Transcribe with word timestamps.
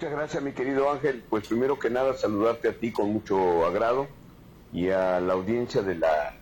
Muchas 0.00 0.16
gracias, 0.16 0.42
mi 0.42 0.52
querido 0.52 0.90
Ángel. 0.90 1.22
Pues 1.28 1.46
primero 1.46 1.78
que 1.78 1.90
nada, 1.90 2.14
saludarte 2.14 2.70
a 2.70 2.72
ti 2.72 2.90
con 2.90 3.12
mucho 3.12 3.66
agrado 3.66 4.08
y 4.72 4.88
a 4.88 5.20
la 5.20 5.34
audiencia 5.34 5.82
de, 5.82 5.94
la, 5.94 6.36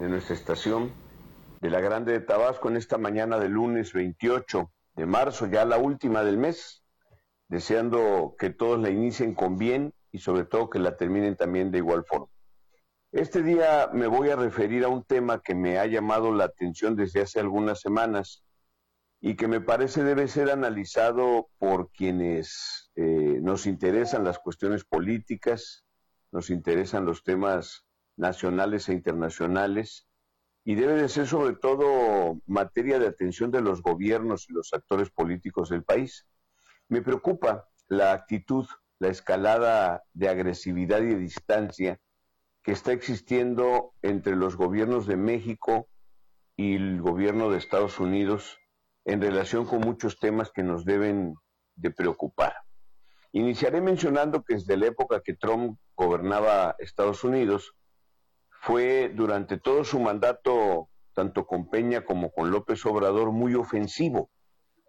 de 0.00 0.08
nuestra 0.08 0.34
estación 0.34 0.90
de 1.60 1.70
la 1.70 1.78
Grande 1.78 2.10
de 2.10 2.18
Tabasco 2.18 2.68
en 2.68 2.76
esta 2.76 2.98
mañana 2.98 3.38
de 3.38 3.48
lunes 3.48 3.92
28 3.92 4.68
de 4.96 5.06
marzo, 5.06 5.46
ya 5.46 5.64
la 5.64 5.78
última 5.78 6.24
del 6.24 6.38
mes, 6.38 6.82
deseando 7.46 8.34
que 8.36 8.50
todos 8.50 8.80
la 8.80 8.90
inicien 8.90 9.32
con 9.32 9.58
bien 9.58 9.94
y 10.10 10.18
sobre 10.18 10.44
todo 10.44 10.68
que 10.68 10.80
la 10.80 10.96
terminen 10.96 11.36
también 11.36 11.70
de 11.70 11.78
igual 11.78 12.04
forma. 12.04 12.26
Este 13.12 13.44
día 13.44 13.90
me 13.92 14.08
voy 14.08 14.30
a 14.30 14.34
referir 14.34 14.82
a 14.82 14.88
un 14.88 15.04
tema 15.04 15.40
que 15.40 15.54
me 15.54 15.78
ha 15.78 15.86
llamado 15.86 16.32
la 16.32 16.46
atención 16.46 16.96
desde 16.96 17.20
hace 17.20 17.38
algunas 17.38 17.80
semanas 17.80 18.42
y 19.20 19.34
que 19.34 19.48
me 19.48 19.60
parece 19.60 20.04
debe 20.04 20.28
ser 20.28 20.50
analizado 20.50 21.48
por 21.58 21.90
quienes 21.90 22.90
eh, 22.94 23.38
nos 23.42 23.66
interesan 23.66 24.24
las 24.24 24.38
cuestiones 24.38 24.84
políticas, 24.84 25.84
nos 26.30 26.50
interesan 26.50 27.04
los 27.04 27.24
temas 27.24 27.84
nacionales 28.16 28.88
e 28.88 28.92
internacionales 28.92 30.06
y 30.64 30.74
debe 30.74 30.94
de 30.94 31.08
ser 31.08 31.26
sobre 31.26 31.56
todo 31.56 32.40
materia 32.46 32.98
de 32.98 33.08
atención 33.08 33.50
de 33.50 33.60
los 33.60 33.82
gobiernos 33.82 34.48
y 34.48 34.52
los 34.52 34.72
actores 34.72 35.10
políticos 35.10 35.70
del 35.70 35.82
país. 35.82 36.26
Me 36.88 37.02
preocupa 37.02 37.68
la 37.88 38.12
actitud, 38.12 38.66
la 38.98 39.08
escalada 39.08 40.04
de 40.12 40.28
agresividad 40.28 41.00
y 41.02 41.06
de 41.06 41.18
distancia 41.18 42.00
que 42.62 42.72
está 42.72 42.92
existiendo 42.92 43.94
entre 44.02 44.36
los 44.36 44.56
gobiernos 44.56 45.06
de 45.06 45.16
México 45.16 45.88
y 46.56 46.76
el 46.76 47.00
gobierno 47.00 47.50
de 47.50 47.58
Estados 47.58 47.98
Unidos 47.98 48.58
en 49.08 49.22
relación 49.22 49.64
con 49.64 49.80
muchos 49.80 50.18
temas 50.18 50.50
que 50.52 50.62
nos 50.62 50.84
deben 50.84 51.34
de 51.76 51.90
preocupar. 51.90 52.52
Iniciaré 53.32 53.80
mencionando 53.80 54.42
que 54.42 54.54
desde 54.54 54.76
la 54.76 54.88
época 54.88 55.22
que 55.22 55.32
Trump 55.34 55.78
gobernaba 55.96 56.76
Estados 56.78 57.24
Unidos, 57.24 57.74
fue 58.60 59.10
durante 59.14 59.58
todo 59.58 59.82
su 59.84 59.98
mandato, 59.98 60.90
tanto 61.14 61.46
con 61.46 61.70
Peña 61.70 62.04
como 62.04 62.30
con 62.30 62.50
López 62.50 62.84
Obrador, 62.84 63.32
muy 63.32 63.54
ofensivo, 63.54 64.30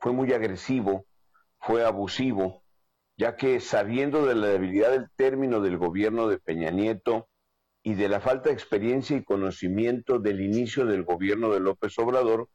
fue 0.02 0.12
muy 0.12 0.34
agresivo, 0.34 1.06
fue 1.58 1.86
abusivo, 1.86 2.64
ya 3.18 3.38
que 3.38 3.62
sabiendo 3.62 4.26
de 4.26 4.36
la 4.36 4.48
debilidad 4.48 4.92
del 4.92 5.08
término 5.16 5.62
del 5.62 5.78
gobierno 5.78 6.28
de 6.28 6.40
Peña 6.40 6.72
Nieto 6.72 7.30
y 7.84 7.94
de 7.94 8.10
la 8.10 8.20
falta 8.20 8.50
de 8.50 8.56
experiencia 8.56 9.16
y 9.16 9.24
conocimiento 9.24 10.20
del 10.20 10.42
inicio 10.42 10.86
del 10.86 11.06
gobierno 11.06 11.52
de 11.52 11.62
López 11.62 11.98
Obrador, 12.00 12.50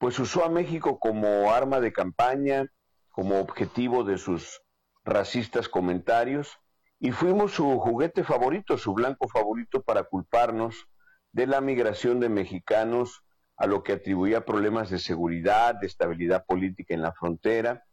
pues 0.00 0.18
usó 0.18 0.46
a 0.46 0.48
México 0.48 0.98
como 0.98 1.52
arma 1.52 1.78
de 1.78 1.92
campaña, 1.92 2.72
como 3.10 3.38
objetivo 3.38 4.02
de 4.02 4.16
sus 4.16 4.62
racistas 5.04 5.68
comentarios, 5.68 6.58
y 6.98 7.12
fuimos 7.12 7.52
su 7.52 7.78
juguete 7.78 8.24
favorito, 8.24 8.78
su 8.78 8.94
blanco 8.94 9.28
favorito 9.28 9.82
para 9.82 10.04
culparnos 10.04 10.88
de 11.32 11.46
la 11.46 11.60
migración 11.60 12.18
de 12.18 12.30
mexicanos 12.30 13.24
a 13.58 13.66
lo 13.66 13.82
que 13.82 13.92
atribuía 13.92 14.46
problemas 14.46 14.88
de 14.88 14.98
seguridad, 14.98 15.74
de 15.74 15.88
estabilidad 15.88 16.46
política 16.46 16.94
en 16.94 17.02
la 17.02 17.12
frontera, 17.12 17.84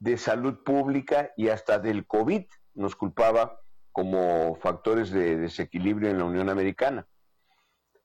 de 0.00 0.18
salud 0.18 0.64
pública 0.64 1.30
y 1.36 1.48
hasta 1.48 1.78
del 1.78 2.08
COVID 2.08 2.44
nos 2.74 2.96
culpaba 2.96 3.60
como 3.92 4.56
factores 4.56 5.12
de 5.12 5.36
desequilibrio 5.36 6.10
en 6.10 6.18
la 6.18 6.24
Unión 6.24 6.48
Americana. 6.48 7.06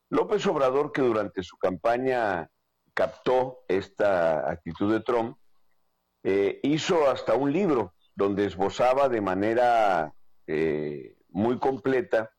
López 0.09 0.45
Obrador, 0.45 0.91
que 0.91 1.01
durante 1.01 1.41
su 1.41 1.57
campaña 1.57 2.51
captó 2.97 3.59
esta 3.67 4.49
actitud 4.49 4.91
de 4.91 5.01
Trump, 5.01 5.37
eh, 6.23 6.59
hizo 6.63 7.07
hasta 7.11 7.35
un 7.35 7.53
libro 7.53 7.93
donde 8.15 8.45
esbozaba 8.45 9.07
de 9.07 9.21
manera 9.21 10.15
eh, 10.47 11.15
muy 11.29 11.59
completa 11.59 12.31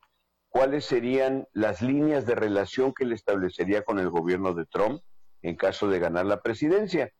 cuáles 0.48 0.84
serían 0.84 1.46
las 1.52 1.80
líneas 1.80 2.26
de 2.26 2.34
relación 2.34 2.92
que 2.92 3.04
él 3.04 3.12
establecería 3.12 3.84
con 3.84 4.00
el 4.00 4.10
gobierno 4.10 4.52
de 4.52 4.66
Trump 4.66 5.00
en 5.42 5.54
caso 5.54 5.88
de 5.88 6.00
ganar 6.00 6.26
la 6.26 6.42
presidencia. 6.42 7.12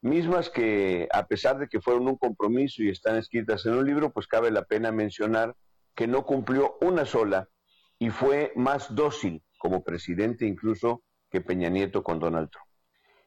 Mismas 0.00 0.48
que, 0.48 1.06
a 1.12 1.26
pesar 1.26 1.58
de 1.58 1.68
que 1.68 1.82
fueron 1.82 2.08
un 2.08 2.16
compromiso 2.16 2.82
y 2.82 2.88
están 2.88 3.16
escritas 3.16 3.66
en 3.66 3.74
un 3.74 3.84
libro, 3.84 4.10
pues 4.10 4.26
cabe 4.26 4.50
la 4.50 4.64
pena 4.64 4.90
mencionar 4.90 5.54
que 5.94 6.06
no 6.06 6.24
cumplió 6.24 6.78
una 6.80 7.04
sola 7.04 7.46
y 7.98 8.08
fue 8.08 8.52
más 8.56 8.94
dócil 8.94 9.42
como 9.58 9.84
presidente 9.84 10.46
incluso 10.46 11.02
que 11.30 11.42
Peña 11.42 11.68
Nieto 11.68 12.02
con 12.02 12.18
Donald 12.18 12.48
Trump. 12.48 12.65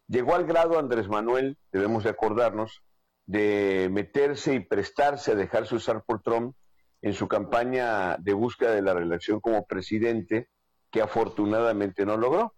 Llegó 0.09 0.33
al 0.33 0.45
grado 0.45 0.79
Andrés 0.79 1.07
Manuel, 1.07 1.55
debemos 1.71 2.03
de 2.03 2.09
acordarnos, 2.09 2.81
de 3.27 3.89
meterse 3.91 4.55
y 4.55 4.59
prestarse 4.59 5.31
a 5.31 5.35
dejarse 5.35 5.75
usar 5.75 6.03
por 6.03 6.23
Trump 6.23 6.55
en 7.03 7.13
su 7.13 7.27
campaña 7.27 8.17
de 8.17 8.33
búsqueda 8.33 8.71
de 8.71 8.81
la 8.81 8.95
reelección 8.95 9.39
como 9.39 9.67
presidente, 9.67 10.49
que 10.89 11.03
afortunadamente 11.03 12.07
no 12.07 12.17
logró. 12.17 12.55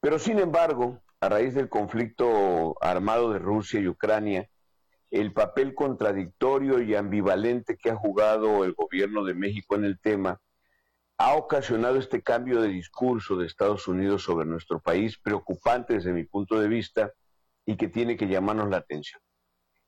Pero 0.00 0.20
sin 0.20 0.38
embargo, 0.38 1.02
a 1.20 1.28
raíz 1.28 1.52
del 1.54 1.68
conflicto 1.68 2.76
armado 2.80 3.32
de 3.32 3.40
Rusia 3.40 3.80
y 3.80 3.88
Ucrania, 3.88 4.48
el 5.10 5.32
papel 5.32 5.74
contradictorio 5.74 6.80
y 6.80 6.94
ambivalente 6.94 7.76
que 7.76 7.90
ha 7.90 7.96
jugado 7.96 8.64
el 8.64 8.74
gobierno 8.74 9.24
de 9.24 9.34
México 9.34 9.74
en 9.74 9.84
el 9.84 9.98
tema 9.98 10.40
ha 11.18 11.34
ocasionado 11.34 11.98
este 11.98 12.22
cambio 12.22 12.60
de 12.60 12.68
discurso 12.68 13.36
de 13.36 13.46
Estados 13.46 13.86
Unidos 13.88 14.22
sobre 14.22 14.46
nuestro 14.46 14.80
país, 14.80 15.18
preocupante 15.18 15.94
desde 15.94 16.12
mi 16.12 16.24
punto 16.24 16.58
de 16.58 16.68
vista 16.68 17.12
y 17.64 17.76
que 17.76 17.88
tiene 17.88 18.16
que 18.16 18.28
llamarnos 18.28 18.70
la 18.70 18.78
atención. 18.78 19.20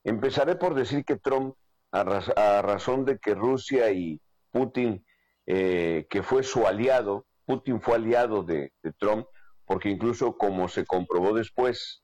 Empezaré 0.05 0.57
por 0.57 0.75
decir 0.75 1.05
que 1.05 1.17
Trump 1.17 1.57
a, 1.95 2.63
razón 2.63 3.05
de 3.05 3.19
que 3.19 3.35
Rusia 3.35 3.93
y 3.93 4.21
Putin, 4.51 5.05
eh, 5.47 6.07
que 6.11 6.23
fue 6.23 6.43
su 6.43 6.67
aliado, 6.67 7.27
Putin 7.47 7.81
fue 7.81 7.97
aliado 7.97 8.43
de, 8.43 8.73
Trump, 8.99 9.27
porque 9.65 9.91
incluso 9.91 10.37
como 10.37 10.69
se 10.69 10.85
comprobó 10.85 11.33
después, 11.33 12.03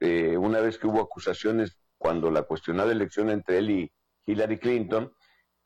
eh, 0.00 0.36
una 0.36 0.60
vez 0.60 0.78
que 0.78 0.86
hubo 0.86 1.00
acusaciones 1.00 1.78
cuando 1.96 2.30
la 2.30 2.42
cuestionada 2.42 2.90
elección 2.92 3.30
entre 3.30 3.58
él 3.58 3.70
y 3.70 3.92
Hillary 4.26 4.58
Clinton, 4.58 5.12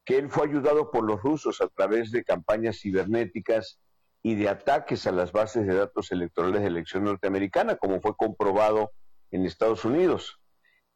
que 0.08 0.16
él 0.16 0.30
fue 0.30 0.46
ayudado 0.48 0.90
por 0.90 1.04
los 1.04 1.22
rusos 1.22 1.60
a 1.60 1.68
través 1.68 2.10
de 2.10 2.24
campañas 2.24 2.78
cibernéticas 2.80 3.78
y 4.22 4.36
de 4.36 4.48
ataques 4.48 5.06
a 5.06 5.12
las 5.12 5.32
bases 5.32 5.66
de 5.66 5.74
datos 5.74 6.10
electorales 6.12 6.62
de 6.62 6.68
elección 6.68 7.04
norteamericana, 7.04 7.76
como 7.76 8.00
fue 8.00 8.16
comprobado 8.16 8.90
en 9.30 9.44
Estados 9.44 9.84
Unidos. 9.84 10.40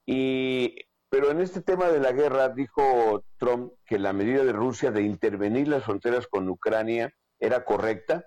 Pero 0.06 1.31
en 1.31 1.43
este 1.43 1.61
tema 1.61 1.89
de 1.89 2.01
la 2.01 2.12
guerra 2.12 2.49
dijo 2.49 3.22
Trump 3.37 3.75
que 3.84 3.99
la 3.99 4.15
medida 4.15 4.45
de 4.45 4.53
Rusia 4.55 4.91
de 4.91 5.03
intervenir 5.03 5.69
las 5.69 5.84
fronteras 5.84 6.27
con 6.27 6.49
Ucrania 6.49 7.12
era 7.39 7.67
correcta 7.67 8.25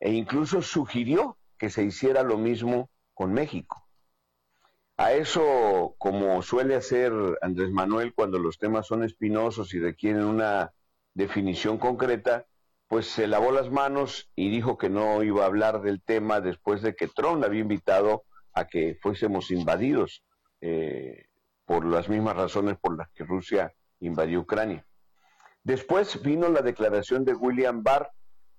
e 0.00 0.12
incluso 0.12 0.62
sugirió 0.62 1.36
que 1.58 1.68
se 1.68 1.84
hiciera 1.84 2.22
lo 2.22 2.38
mismo 2.38 2.88
con 3.12 3.34
México. 3.34 3.86
A 4.96 5.12
eso, 5.14 5.94
como 5.98 6.42
suele 6.42 6.74
hacer 6.74 7.12
Andrés 7.40 7.70
Manuel 7.70 8.14
cuando 8.14 8.38
los 8.38 8.58
temas 8.58 8.86
son 8.86 9.04
espinosos 9.04 9.74
y 9.74 9.80
requieren 9.80 10.24
una 10.24 10.72
definición 11.14 11.78
concreta, 11.78 12.46
pues 12.88 13.06
se 13.06 13.26
lavó 13.26 13.52
las 13.52 13.70
manos 13.70 14.30
y 14.36 14.50
dijo 14.50 14.76
que 14.78 14.90
no 14.90 15.22
iba 15.22 15.42
a 15.42 15.46
hablar 15.46 15.80
del 15.82 16.02
tema 16.02 16.40
después 16.40 16.82
de 16.82 16.94
que 16.94 17.08
Trump 17.08 17.42
había 17.42 17.60
invitado 17.60 18.24
a 18.52 18.66
que 18.66 18.98
fuésemos 19.00 19.50
invadidos. 19.50 20.22
Eh, 20.60 21.24
por 21.64 21.86
las 21.86 22.08
mismas 22.08 22.36
razones 22.36 22.76
por 22.78 22.96
las 22.98 23.08
que 23.12 23.24
Rusia 23.24 23.72
invadió 24.00 24.40
Ucrania. 24.40 24.84
Después 25.62 26.22
vino 26.22 26.48
la 26.48 26.60
declaración 26.60 27.24
de 27.24 27.34
William 27.34 27.82
Barr, 27.82 28.10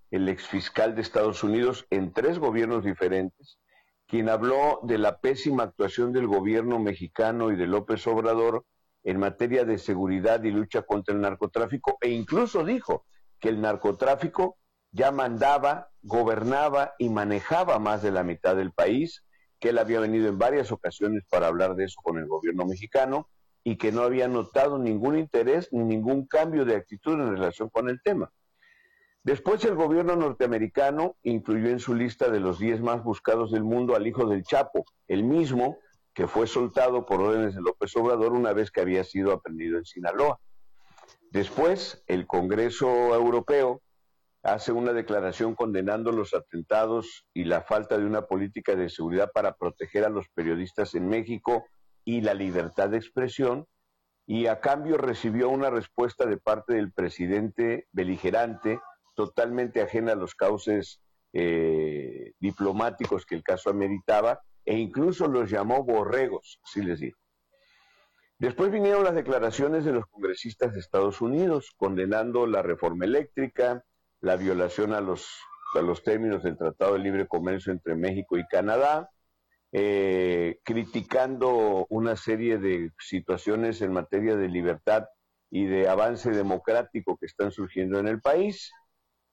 el 0.10 0.30
exfiscal 0.30 0.96
de 0.96 1.02
Estados 1.02 1.44
Unidos, 1.44 1.86
en 1.90 2.14
tres 2.14 2.40
gobiernos 2.40 2.84
diferentes, 2.84 3.60
quien 4.14 4.30
habló 4.30 4.80
de 4.84 5.00
la 5.00 5.18
pésima 5.18 5.64
actuación 5.64 6.14
del 6.14 6.28
gobierno 6.28 6.78
mexicano 6.78 7.52
y 7.52 7.56
de 7.56 7.66
López 7.66 8.06
Obrador 8.06 8.64
en 9.04 9.18
materia 9.18 9.66
de 9.66 9.80
seguridad 9.80 10.44
y 10.44 10.52
lucha 10.52 10.84
contra 10.84 11.16
el 11.16 11.22
narcotráfico, 11.22 11.98
e 12.00 12.10
incluso 12.10 12.64
dijo 12.64 13.08
que 13.40 13.50
el 13.50 13.60
narcotráfico 13.60 14.60
ya 14.92 15.12
mandaba, 15.12 15.90
gobernaba 16.04 16.94
y 17.00 17.10
manejaba 17.10 17.80
más 17.80 18.04
de 18.04 18.12
la 18.12 18.24
mitad 18.24 18.56
del 18.56 18.72
país 18.72 19.24
que 19.60 19.70
él 19.70 19.80
había 19.80 20.00
venido 20.00 20.30
en 20.30 20.38
varias 20.38 20.72
ocasiones 20.72 21.24
para 21.28 21.48
hablar 21.48 21.74
de 21.74 21.86
eso 21.86 22.00
con 22.04 22.20
el 22.20 22.28
gobierno 22.28 22.68
mexicano 22.68 23.32
y 23.64 23.78
que 23.78 23.92
no 23.92 24.04
había 24.04 24.28
notado 24.28 24.78
ningún 24.78 25.18
interés 25.18 25.70
ni 25.72 25.84
ningún 25.84 26.28
cambio 26.28 26.66
de 26.66 26.76
actitud 26.76 27.14
en 27.14 27.32
relación 27.32 27.68
con 27.72 27.90
el 27.90 28.00
tema. 28.04 28.32
Después 29.24 29.64
el 29.64 29.76
gobierno 29.76 30.18
norteamericano 30.18 31.16
incluyó 31.24 31.70
en 31.70 31.80
su 31.80 31.96
lista 31.96 32.30
de 32.30 32.42
los 32.42 32.60
10 32.60 32.82
más 32.82 33.04
buscados 33.04 33.52
del 33.52 33.64
mundo 33.64 33.96
al 33.96 34.06
hijo 34.06 34.26
del 34.26 34.44
Chapo, 34.44 34.84
el 35.08 35.24
mismo 35.24 35.78
que 36.14 36.28
fue 36.28 36.46
soltado 36.46 37.06
por 37.06 37.22
órdenes 37.22 37.56
de 37.56 37.62
López 37.62 37.96
Obrador 37.96 38.34
una 38.34 38.52
vez 38.52 38.70
que 38.70 38.82
había 38.82 39.06
sido 39.06 39.32
aprendido 39.32 39.78
en 39.78 39.86
Sinaloa. 39.86 40.40
Después, 41.32 42.04
el 42.08 42.28
Congreso 42.28 43.16
Europeo 43.16 43.82
hace 44.44 44.74
una 44.74 44.92
declaración 44.92 45.56
condenando 45.56 46.12
los 46.12 46.34
atentados 46.34 47.26
y 47.34 47.46
la 47.46 47.62
falta 47.62 47.98
de 47.98 48.06
una 48.06 48.24
política 48.24 48.76
de 48.76 48.90
seguridad 48.90 49.32
para 49.34 49.56
proteger 49.56 50.04
a 50.04 50.10
los 50.10 50.28
periodistas 50.36 50.96
en 50.96 51.08
México 51.08 51.66
y 52.04 52.20
la 52.22 52.34
libertad 52.34 52.90
de 52.90 52.98
expresión, 52.98 53.66
y 54.26 54.48
a 54.48 54.60
cambio 54.60 54.98
recibió 54.98 55.50
una 55.50 55.70
respuesta 55.70 56.26
de 56.26 56.38
parte 56.38 56.74
del 56.74 56.92
presidente 56.92 57.88
beligerante, 57.94 58.80
totalmente 59.16 59.82
ajena 59.82 60.14
a 60.14 60.16
los 60.16 60.36
cauces 60.36 61.02
eh, 61.34 62.34
diplomáticos 62.40 63.26
que 63.26 63.36
el 63.36 63.44
caso 63.44 63.70
ameritaba, 63.70 64.42
e 64.66 64.78
incluso 64.78 65.28
los 65.28 65.50
llamó 65.50 65.84
borregos, 65.84 66.60
así 66.64 66.82
les 66.82 67.00
dijo. 67.00 67.20
Después 68.40 68.72
vinieron 68.72 69.04
las 69.04 69.16
declaraciones 69.16 69.86
de 69.86 69.94
los 69.94 70.06
congresistas 70.08 70.74
de 70.74 70.80
Estados 70.80 71.22
Unidos 71.22 71.72
condenando 71.78 72.46
la 72.46 72.62
reforma 72.62 73.06
eléctrica, 73.06 73.86
la 74.22 74.36
violación 74.36 74.94
a 74.94 75.02
los, 75.02 75.28
a 75.76 75.82
los 75.82 76.04
términos 76.04 76.44
del 76.44 76.58
Tratado 76.58 76.94
de 76.94 77.00
Libre 77.00 77.28
Comercio 77.28 77.72
entre 77.72 77.96
México 77.96 78.38
y 78.38 78.46
Canadá, 78.48 79.10
eh, 79.72 80.60
criticando 80.64 81.88
una 81.90 82.16
serie 82.16 82.58
de 82.58 82.92
situaciones 83.00 83.82
en 83.82 83.94
materia 83.94 84.36
de 84.36 84.50
libertad 84.50 85.06
y 85.50 85.66
de 85.66 85.88
avance 85.88 86.32
democrático 86.32 87.18
que 87.18 87.26
están 87.26 87.52
surgiendo 87.52 88.00
en 88.00 88.08
el 88.08 88.22
país. 88.22 88.72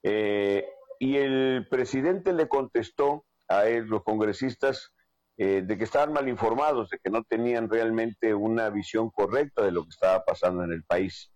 Eh, 0.02 0.66
y 0.98 1.16
el 1.16 1.66
presidente 1.70 2.32
le 2.32 2.48
contestó 2.48 3.24
a 3.48 3.66
él, 3.66 3.86
los 3.86 4.02
congresistas, 4.02 4.92
eh, 5.36 5.62
de 5.64 5.78
que 5.78 5.84
estaban 5.84 6.12
mal 6.12 6.28
informados, 6.28 6.90
de 6.90 6.98
que 7.02 7.10
no 7.10 7.24
tenían 7.24 7.70
realmente 7.70 8.34
una 8.34 8.68
visión 8.68 9.10
correcta 9.10 9.64
de 9.64 9.72
lo 9.72 9.84
que 9.84 9.90
estaba 9.90 10.24
pasando 10.24 10.64
en 10.64 10.72
el 10.72 10.84
país. 10.84 11.32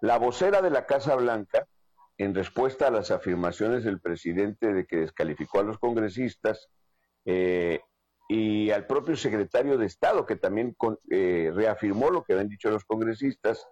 La 0.00 0.18
vocera 0.18 0.60
de 0.60 0.70
la 0.70 0.86
Casa 0.86 1.16
Blanca, 1.16 1.66
en 2.18 2.34
respuesta 2.34 2.88
a 2.88 2.90
las 2.90 3.10
afirmaciones 3.10 3.84
del 3.84 4.00
presidente 4.00 4.72
de 4.72 4.86
que 4.86 4.98
descalificó 4.98 5.60
a 5.60 5.62
los 5.62 5.78
congresistas, 5.78 6.68
eh, 7.24 7.80
y 8.28 8.70
al 8.70 8.86
propio 8.86 9.16
secretario 9.16 9.78
de 9.78 9.86
Estado, 9.86 10.26
que 10.26 10.36
también 10.36 10.76
eh, 11.10 11.50
reafirmó 11.54 12.10
lo 12.10 12.24
que 12.24 12.34
habían 12.34 12.48
dicho 12.48 12.70
los 12.70 12.84
congresistas, 12.84 13.66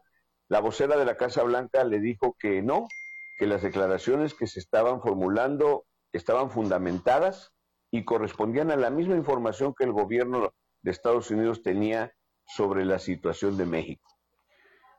la 0.48 0.60
vocera 0.60 0.96
de 0.96 1.04
la 1.04 1.16
Casa 1.16 1.42
Blanca 1.42 1.84
le 1.84 2.00
dijo 2.00 2.34
que 2.38 2.62
no, 2.62 2.88
que 3.36 3.46
las 3.46 3.62
declaraciones 3.62 4.34
que 4.34 4.46
se 4.46 4.60
estaban 4.60 5.00
formulando 5.00 5.84
estaban 6.12 6.50
fundamentadas 6.50 7.52
y 7.90 8.04
correspondían 8.04 8.70
a 8.70 8.76
la 8.76 8.90
misma 8.90 9.16
información 9.16 9.74
que 9.76 9.84
el 9.84 9.92
gobierno 9.92 10.52
de 10.82 10.90
Estados 10.90 11.30
Unidos 11.30 11.62
tenía 11.62 12.12
sobre 12.46 12.84
la 12.84 12.98
situación 12.98 13.56
de 13.56 13.66
México. 13.66 14.08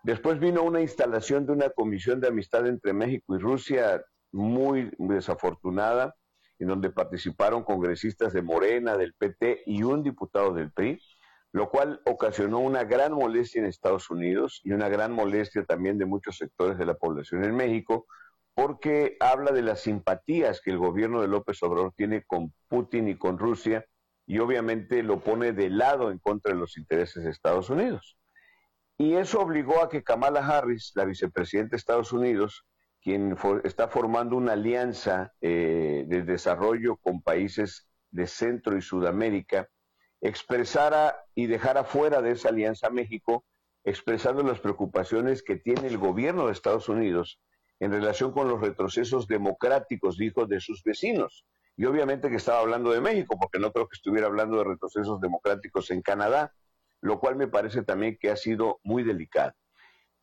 Después 0.04 0.40
vino 0.40 0.64
una 0.64 0.82
instalación 0.82 1.46
de 1.46 1.54
una 1.54 1.70
comisión 1.70 2.22
de 2.22 2.28
amistad 2.28 2.68
entre 2.68 2.94
México 2.94 3.36
y 3.36 3.40
Rusia 3.40 4.02
muy 4.32 4.92
desafortunada, 4.98 6.16
en 6.60 6.68
donde 6.68 6.92
participaron 6.92 7.64
congresistas 7.64 8.34
de 8.34 8.42
Morena, 8.42 8.98
del 8.98 9.14
PT 9.14 9.64
y 9.66 9.84
un 9.84 10.04
diputado 10.04 10.54
del 10.54 10.72
PRI, 10.72 11.00
lo 11.52 11.70
cual 11.70 12.02
ocasionó 12.06 12.60
una 12.60 12.84
gran 12.84 13.14
molestia 13.14 13.60
en 13.60 13.68
Estados 13.68 14.10
Unidos 14.10 14.62
y 14.64 14.72
una 14.72 14.90
gran 14.90 15.12
molestia 15.12 15.66
también 15.66 15.98
de 15.98 16.06
muchos 16.06 16.38
sectores 16.38 16.78
de 16.78 16.86
la 16.86 16.96
población 16.96 17.44
en 17.44 17.56
México, 17.56 18.08
porque 18.58 19.18
habla 19.20 19.52
de 19.52 19.62
las 19.62 19.82
simpatías 19.82 20.62
que 20.62 20.72
el 20.72 20.80
gobierno 20.80 21.22
de 21.22 21.28
López 21.28 21.62
Obrador 21.62 21.94
tiene 21.96 22.24
con 22.26 22.56
Putin 22.68 23.08
y 23.08 23.16
con 23.16 23.38
Rusia 23.38 23.86
y 24.26 24.40
obviamente 24.40 25.04
lo 25.04 25.20
pone 25.20 25.52
de 25.52 25.70
lado 25.70 26.10
en 26.10 26.18
contra 26.18 26.54
de 26.54 26.60
los 26.60 26.76
intereses 26.76 27.24
de 27.24 27.30
Estados 27.30 27.70
Unidos. 27.70 28.18
Y 28.98 29.14
eso 29.14 29.42
obligó 29.42 29.84
a 29.84 29.90
que 29.90 30.04
Kamala 30.04 30.40
Harris, 30.40 30.92
la 30.96 31.06
vicepresidenta 31.06 31.76
de 31.76 31.78
Estados 31.78 32.12
Unidos, 32.12 32.66
quien 33.00 33.38
está 33.64 33.90
formando 33.90 34.36
una 34.36 34.54
alianza 34.54 35.34
eh, 35.40 36.06
de 36.08 36.24
desarrollo 36.24 36.98
con 36.98 37.22
países 37.22 37.88
de 38.10 38.26
Centro 38.26 38.76
y 38.76 38.82
Sudamérica, 38.82 39.70
expresara 40.20 41.16
y 41.36 41.46
dejara 41.46 41.84
fuera 41.84 42.24
de 42.24 42.32
esa 42.32 42.50
alianza 42.50 42.90
México, 42.90 43.46
expresando 43.84 44.42
las 44.42 44.60
preocupaciones 44.60 45.44
que 45.44 45.58
tiene 45.58 45.86
el 45.86 46.00
gobierno 46.00 46.48
de 46.48 46.54
Estados 46.54 46.90
Unidos 46.90 47.40
en 47.80 47.92
relación 47.92 48.32
con 48.32 48.48
los 48.48 48.62
retrocesos 48.62 49.28
democráticos, 49.28 50.18
dijo, 50.18 50.46
de 50.46 50.60
sus 50.60 50.84
vecinos. 50.84 51.46
Y 51.76 51.86
obviamente 51.86 52.30
que 52.30 52.38
estaba 52.38 52.60
hablando 52.60 52.92
de 52.92 53.02
México, 53.02 53.38
porque 53.40 53.60
no 53.60 53.72
creo 53.72 53.88
que 53.88 53.96
estuviera 53.96 54.28
hablando 54.28 54.58
de 54.58 54.64
retrocesos 54.64 55.22
democráticos 55.22 55.92
en 55.92 56.02
Canadá, 56.02 56.54
lo 57.02 57.20
cual 57.20 57.36
me 57.36 57.48
parece 57.48 57.84
también 57.84 58.18
que 58.20 58.32
ha 58.32 58.36
sido 58.36 58.80
muy 58.84 59.04
delicado. 59.04 59.54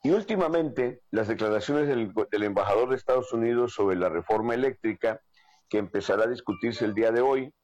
Y 0.02 0.10
últimamente, 0.10 1.00
las 1.10 1.28
declaraciones 1.28 1.88
del, 1.88 2.42
embajador 2.42 2.90
de 2.90 2.96
Estados 2.96 3.32
Unidos 3.32 3.72
sobre 3.72 3.96
la 3.96 4.08
reforma 4.08 4.54
eléctrica, 4.54 5.22
que 5.68 5.78
empezará 5.78 6.24
a 6.24 6.28
discutirse 6.28 6.84
el 6.84 6.92
día 6.92 7.10
de 7.10 7.22
hoy, 7.22 7.54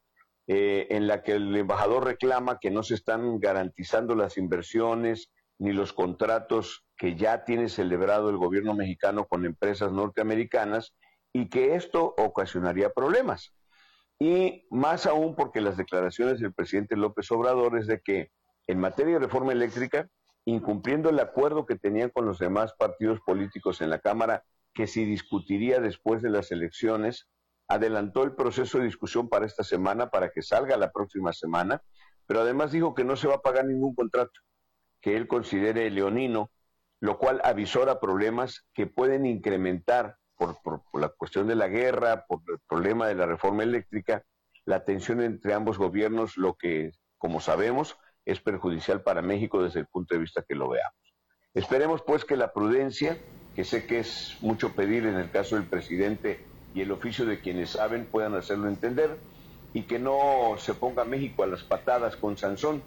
eh, 0.47 0.87
en 0.91 1.07
la 1.07 1.23
que 1.23 1.33
el 1.33 1.55
embajador 1.55 2.05
reclama 2.05 2.59
que 2.59 2.71
no 2.71 2.83
se 2.83 2.95
están 2.95 3.41
garantizando 3.41 4.15
las 4.15 4.39
inversiones 4.39 5.31
ni 5.61 5.73
los 5.73 5.93
contratos 5.93 6.87
que 6.97 7.17
ya 7.17 7.45
tiene 7.45 7.69
celebrado 7.69 8.31
el 8.31 8.39
gobierno 8.39 8.75
mexicano 8.75 9.27
con 9.27 9.45
empresas 9.45 9.93
norteamericanas 9.93 10.95
y 11.35 11.51
que 11.51 11.75
esto 11.75 12.15
ocasionaría 12.17 12.91
problemas. 12.91 13.53
Y 14.19 14.67
más 14.71 15.05
aún 15.07 15.37
porque 15.37 15.61
las 15.61 15.77
declaraciones 15.77 16.41
del 16.41 16.55
presidente 16.55 16.97
López 16.97 17.31
Obrador 17.31 17.79
es 17.79 17.87
de 17.87 18.01
que 18.01 18.31
en 18.67 18.81
materia 18.81 19.15
de 19.15 19.27
reforma 19.27 19.53
eléctrica 19.53 20.09
incumpliendo 20.47 21.11
el 21.11 21.21
acuerdo 21.21 21.67
que 21.67 21.77
tenían 21.77 22.09
con 22.09 22.25
los 22.25 22.39
demás 22.39 22.73
partidos 22.79 23.21
políticos 23.21 23.83
en 23.83 23.91
la 23.91 23.99
Cámara, 23.99 24.45
que 24.73 24.87
se 24.87 25.01
discutiría 25.01 25.79
después 25.79 26.23
de 26.23 26.31
las 26.31 26.51
elecciones, 26.53 27.29
adelantó 27.69 28.25
el 28.25 28.35
proceso 28.35 28.79
de 28.79 28.85
discusión 28.85 29.29
para 29.29 29.45
esta 29.45 29.63
semana, 29.63 30.09
para 30.09 30.31
que 30.31 30.41
salga 30.41 30.79
la 30.79 30.91
próxima 30.91 31.35
semana, 31.35 31.83
pero 32.27 32.41
además 32.41 32.73
dijo 32.73 32.95
que 32.95 33.05
no 33.05 33.17
se 33.17 33.29
va 33.29 33.35
a 33.35 33.43
pagar 33.43 33.67
ningún 33.67 33.95
contrato 33.95 34.41
que 35.01 35.17
él 35.17 35.27
considere 35.27 35.91
leonino, 35.91 36.51
lo 37.01 37.19
cual 37.19 37.41
avisora 37.45 38.01
problemas 38.01 38.67
que 38.75 38.87
pueden 38.87 39.27
incrementar 39.27 40.17
por, 40.37 40.83
la 40.95 41.09
cuestión 41.09 41.47
de 41.49 41.55
la 41.55 41.69
guerra, 41.69 42.25
por 42.27 42.41
el 42.49 42.59
problema 42.67 43.07
de 43.07 43.15
la 43.15 43.27
reforma 43.27 43.63
eléctrica, 43.63 44.25
la 44.65 44.85
tensión 44.85 45.21
entre 45.21 45.55
ambos 45.55 45.79
gobiernos, 45.79 46.37
lo 46.37 46.55
que, 46.55 46.93
como 47.19 47.41
sabemos, 47.41 47.99
es 48.25 48.41
perjudicial 48.41 49.03
para 49.03 49.23
México 49.23 49.63
desde 49.63 49.81
el 49.81 49.87
punto 49.87 50.15
de 50.15 50.21
vista 50.21 50.45
que 50.47 50.55
lo 50.55 50.69
veamos. 50.69 50.95
Esperemos 51.53 52.03
pues 52.03 52.25
que 52.25 52.37
la 52.37 52.53
prudencia, 52.53 53.19
que 53.55 53.65
sé 53.65 53.87
que 53.87 54.01
es 54.01 54.37
mucho 54.41 54.73
pedir 54.75 55.07
en 55.07 55.17
el 55.17 55.31
caso 55.31 55.57
del 55.57 55.65
presidente 55.65 56.45
y 56.75 56.83
el 56.83 56.93
oficio 56.93 57.27
de 57.27 57.41
quienes 57.41 57.71
saben 57.71 58.07
puedan 58.07 58.35
hacerlo 58.35 58.69
entender 58.69 59.19
y 59.73 59.83
que 59.83 59.99
no 59.99 60.55
se 60.59 60.75
ponga 60.75 61.05
México 61.05 61.43
a 61.43 61.47
las 61.47 61.65
patadas 61.65 62.17
con 62.17 62.37
Sansón, 62.37 62.83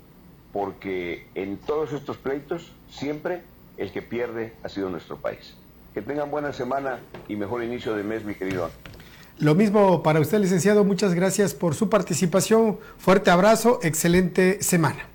porque 0.53 1.25
en 1.35 1.57
todos 1.57 1.91
estos 1.91 2.17
pleitos 2.17 2.71
siempre 2.89 3.41
el 3.77 3.91
que 3.91 4.01
pierde 4.01 4.53
ha 4.63 4.69
sido 4.69 4.89
nuestro 4.89 5.17
país. 5.17 5.55
Que 5.93 6.01
tengan 6.01 6.31
buena 6.31 6.53
semana 6.53 6.99
y 7.27 7.35
mejor 7.35 7.63
inicio 7.63 7.95
de 7.95 8.03
mes, 8.03 8.23
mi 8.23 8.35
querido. 8.35 8.69
Lo 9.39 9.55
mismo 9.55 10.03
para 10.03 10.19
usted, 10.19 10.39
licenciado. 10.39 10.83
Muchas 10.83 11.13
gracias 11.15 11.53
por 11.53 11.75
su 11.75 11.89
participación. 11.89 12.77
Fuerte 12.97 13.31
abrazo. 13.31 13.79
Excelente 13.81 14.61
semana. 14.61 15.12